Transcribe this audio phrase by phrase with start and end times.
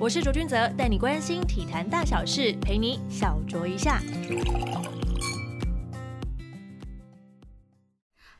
[0.00, 4.00] 我是卓君泽，带你关心体坛大小事，陪你小酌一下。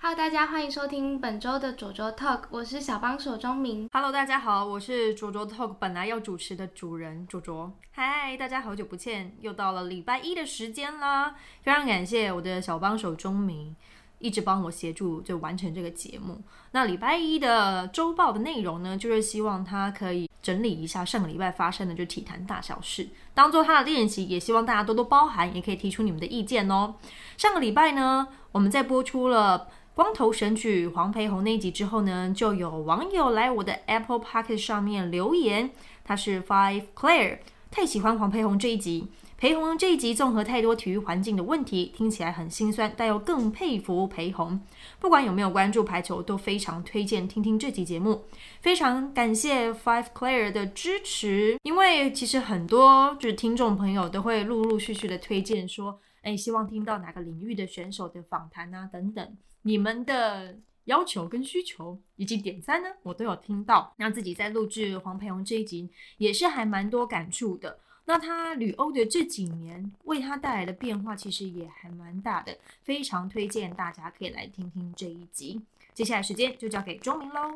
[0.00, 3.88] Hello，大家欢迎收听本周的卓卓 Talk，我是小帮手钟明。
[3.92, 7.72] Hello，大家好，我是卓卓 Talk 本来要主持的主人卓卓。
[7.90, 11.34] 嗨，大家好久不见，又到了礼拜一的时间啦！
[11.62, 13.74] 非常感谢我的小帮手钟明。
[14.20, 16.42] 一直帮我协助就完成这个节目。
[16.72, 26.94] 那礼拜一的周报的内容呢，就是希望他可以整理一下上个礼拜发生的就体坛大小事，当做他的练习，也希望大家多多包涵，也可以提出你们的意见哦。
[27.36, 35.70] 上个礼拜呢，我们在播出了光头神曲黄培红那一集之后呢，就有网友来我的 Apple p o c k e t 上面留言，
[36.02, 39.08] 他是 Five Claire，太喜欢黄培红这一集。
[39.40, 44.60] 裴红这一集综合太多体育环境的问题，听起来很心酸，但又更佩服裴红。
[44.98, 48.24] 不管有没有关注排球，都非常推荐听听这集节目。
[48.60, 59.36] 非常感谢 Five Claire 的支持，因为其实很多就是听众朋友都会陆陆续续的推荐说，哎，希望听到哪个领域的选手的访谈啊等等。
[59.62, 63.94] 你们的要求跟需求以及点赞呢，我都有听到。
[63.98, 67.78] 那自己在录制黄培红这一集，也是还蛮多感触的。
[68.08, 75.60] 那他旅欧的这几年为他带来的变化，其实也还蛮大的，非常推荐大家可以来听听这一集。
[75.98, 77.54] 接下来时间就交给钟明喽。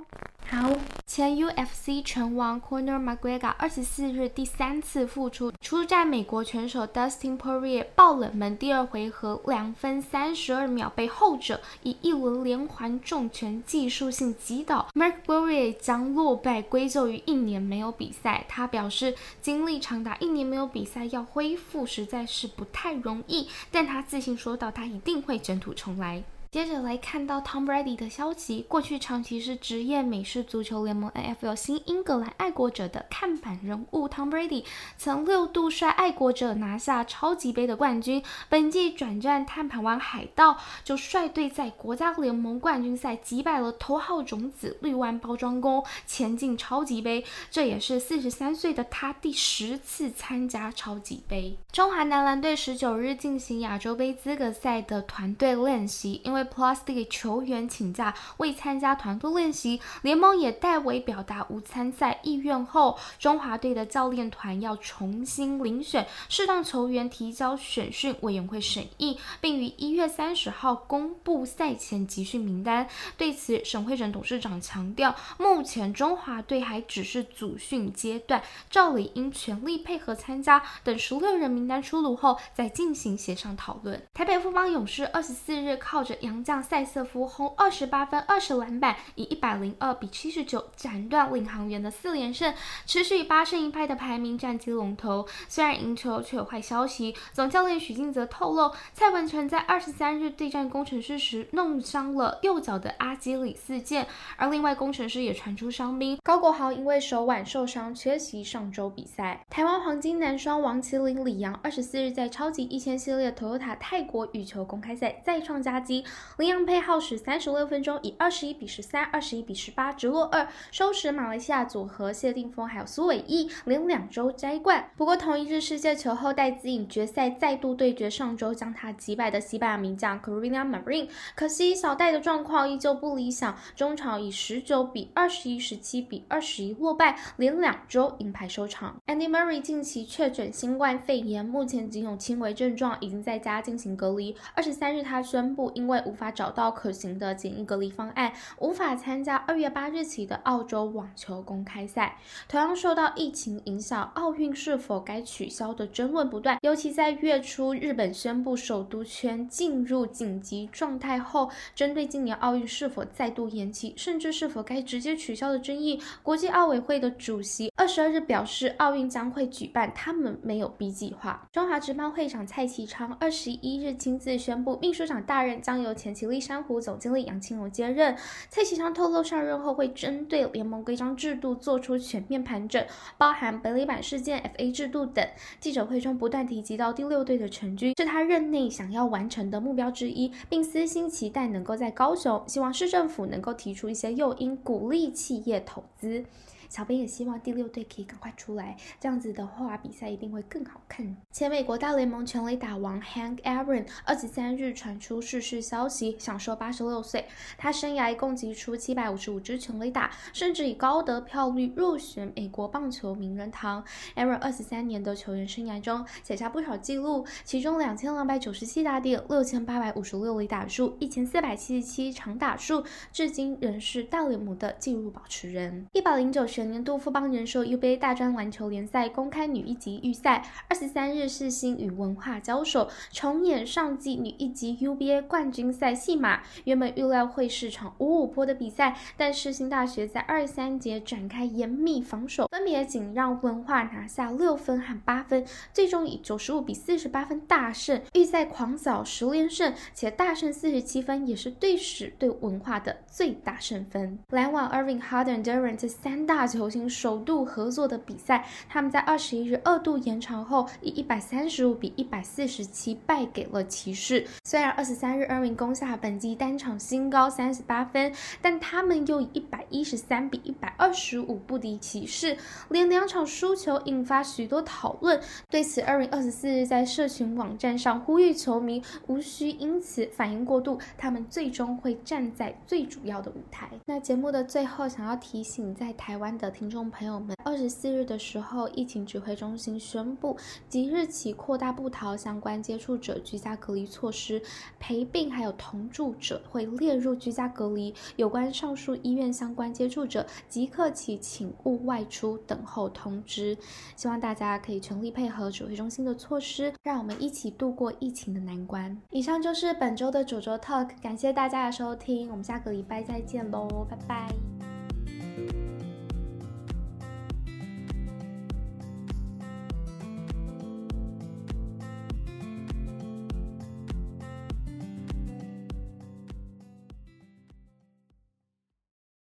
[0.49, 0.69] 好，
[1.07, 18.45] 前 UFC 拳王 Corner McGregor 二十四日第三次复出，出战美国拳手 Dustin Poirier 爆冷门第二回合两分三十二秒被后者以一轮连环重拳技术性击倒，McGregor 将落败归咎于一年没有比赛。
[18.49, 26.25] 他表示，经历长达一年没有比赛，要恢复实在是不太容易，但他自信说道，他一定会卷土重来。
[26.53, 34.67] 接着来看到 Tom Brady 的消息，过去长期是职业美式足球联盟 NFL 新英格兰爱国者的看板人物 Tom Brady，
[34.99, 38.23] 曾六度率爱国者拿下超级杯的冠军。
[38.51, 47.25] 本季转战碳盘湾海盗，就率队在国家联盟冠军赛击败了头号种子绿湾包装工，前进超级杯。
[47.51, 51.57] 这也是四十三岁的他第十次参加超级杯。
[51.73, 72.87] 中华男篮队十九日进行亚洲杯资格赛的团队练习，因为 Plastic 球员请假未参加团队练习，联盟也代为表达无参赛意愿后，中华队的教练团要重新遴选适当球员，提交选训委员会审议，并于一月三十号公布赛前集训名单。
[73.17, 84.01] 对此，沈慧仁董事长强调，目前中华队还只是组训阶段，照理应全力配合参加，等十六人名单出炉后再进行协商讨论。
[84.15, 92.55] 台北富邦勇士二十四日靠着杨将塞瑟夫轰二十八分、二十篮板，以一百零二比七十九斩断领航员的四连胜，
[92.87, 95.27] 持续以八胜一败的排名占据龙头。
[95.49, 97.17] 虽然赢球，却有坏消息。
[97.33, 104.07] 总教练许晋泽透露，蔡文成在二十三日对战工程师时弄伤了右脚的阿基里斯腱，
[104.37, 109.41] 而另外工程师也传出伤兵高国豪因为手腕受伤缺席上周比赛。
[109.49, 116.05] 台湾黄金男双王麒麟李阳二十四日在超级一千系列 Toyota 泰国羽球公开赛再创佳绩，
[116.39, 124.91] 李阳配耗时三十六分钟，以二十一比十三、二十一比十八直落二，收拾马来西亚组合谢定峰还有苏伟毅，连两周摘冠。
[124.97, 139.01] 不过同一日世界球后戴资颖决赛再度对决上周将他击败的西班牙名将 c a r i n a Marin，可惜小戴的状况依旧不理想，中场以十九比二十一、十七比二十一落败，连两周银牌收场。
[139.07, 144.35] Andy Murray 近期确诊新冠肺炎，目前仅有轻微症状，已经在家进行隔离。
[144.55, 152.19] 二十三日他宣布，因为无无法找到可行的检疫隔离方案，无法参加二月八日起的澳洲网球公开赛。
[152.47, 156.59] 同样受到疫情影响，奥运是否该取消的争论不断。
[156.61, 171.49] 尤其在月初日本宣布首都圈进入紧急状态后，针对今年奥运是否再度延期，甚至是否该直接取消的争议，国际奥委会的主席二十二日表示，奥运将会举办，他们没有 B 计划。
[171.51, 178.17] 中华职棒会长蔡其昌二十一日亲自宣布，秘书长大任将由前奇力珊瑚总经理杨清荣接任。
[178.49, 182.87] 蔡其昌透露，上任后会针对联盟规章制度做出全面盘整，
[183.19, 185.27] 包含本垒板事件、FA 制度等。
[185.59, 196.25] 记者会中不断提及到第六队的成军是他任内想要完成的目标之一，并私心期待能够在高雄，希望市政府能够提出一些诱因，鼓励企业投资。
[196.73, 201.15] 小编也希望第六队可以赶快出来，这样子的话比赛一定会更好看。
[201.31, 207.27] 前美国大联盟全垒打王 Hank Aaron 二十三日传出逝世消息，享受八十六岁。
[207.59, 213.85] 他生涯一共击出七百五十五支全垒打，甚至以高得票率入选美国棒球名人堂。
[214.17, 222.83] Aaron 二十三年的球员生涯中写下不少纪录，其中两千两百九十七打点、六千八百五十六垒打数、一千四百七十七长打数，
[223.13, 225.87] 至今仍是大联盟的纪录保持人。
[225.93, 236.41] 一百零九学年度富邦人寿 UBA 大专篮球联赛公开女一级预赛，二十三日世新与文化交手，重演上季女一级 UBA 冠军赛戏码。
[236.65, 254.19] 原本预料会是场五五波的比赛，但世新大学在二三节展开严密防守，分别仅让文化拿下六分和八分，最终以九十五比四十八分大胜，预赛狂扫十连胜，且大胜四十七分，也是队史对文化的最大胜分。
[254.31, 264.27] 篮网 Irving Harden Durant 这三大球星首度合作的比赛，他们在二十一日二度延长后，以一百三十五比一百四十七败给了骑士。
[264.45, 272.37] 虽然二十三日 Erin 攻下本季单场新高三十八分，但他们又以一百一十三比一百二十五不敌骑士，
[272.69, 275.21] 连两场输球，引发许多讨论。
[275.49, 283.71] 对此，Irving 二十四日在社群网站上呼吁球迷无需因此反应过度，他们最终会站在最主要的舞台。
[283.87, 290.37] 那节目的最后，想要提醒在台湾的的听众朋友们，二十四日的时候，疫情指挥中心宣布，
[290.69, 294.43] 即日起扩大布逃相关接触者居家隔离措施，
[294.81, 297.95] 陪病还有同住者会列入居家隔离。
[298.17, 303.57] 有关上述医院相关接触者，即刻起请勿外出，等候通知。
[303.95, 309.01] 希望大家可以全力配合指挥中心的措施，让我们一起度过疫情的难关。
[309.11, 314.52] 以上就是本周的九州 Talk，感谢大家的收听，我们下个礼拜再见喽，拜拜。